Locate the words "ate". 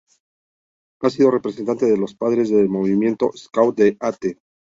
3.99-4.39